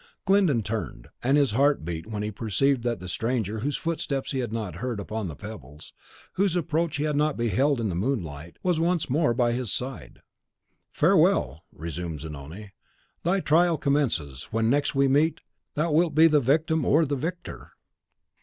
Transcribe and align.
Glyndon 0.25 0.63
turned, 0.63 1.09
and 1.21 1.37
his 1.37 1.51
heart 1.51 1.85
beat 1.85 2.07
when 2.07 2.23
he 2.23 2.31
perceived 2.31 2.81
that 2.83 2.99
the 2.99 3.07
stranger, 3.07 3.59
whose 3.59 3.77
footsteps 3.77 4.31
he 4.31 4.39
had 4.39 4.51
not 4.51 4.77
heard 4.77 4.99
upon 4.99 5.27
the 5.27 5.35
pebbles, 5.35 5.93
whose 6.33 6.55
approach 6.55 6.95
he 6.95 7.03
had 7.03 7.15
not 7.15 7.37
beheld 7.37 7.79
in 7.79 7.89
the 7.89 7.93
moonlight, 7.93 8.57
was 8.63 8.79
once 8.79 9.11
more 9.11 9.31
by 9.35 9.51
his 9.51 9.71
side. 9.71 10.23
"Farewell," 10.91 11.65
resumed 11.71 12.21
Zanoni; 12.21 12.71
"thy 13.21 13.41
trial 13.41 13.77
commences. 13.77 14.45
When 14.45 14.71
next 14.71 14.95
we 14.95 15.07
meet, 15.07 15.41
thou 15.75 15.91
wilt 15.91 16.15
be 16.15 16.25
the 16.25 16.39
victim 16.41 16.83
or 16.83 17.05
the 17.05 17.15
victor." 17.15 17.73